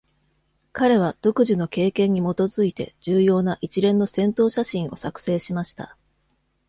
[0.71, 5.95] 彼は独自の経験に基づいて重要な一連の戦闘写真を作成しました